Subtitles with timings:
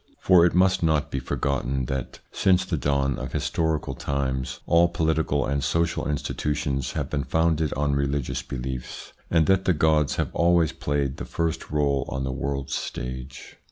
[0.17, 5.45] For it must not be forgotten that, since the dawn of historical times, all political
[5.45, 10.71] and social institutions have been founded on religious beliefs, and that the gods have always
[10.71, 13.57] played the first role on the world's stage.